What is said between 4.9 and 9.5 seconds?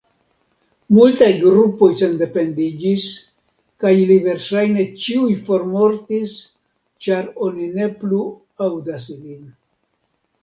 ĉiuj formortis ĉar oni ne plu aŭdas ilin.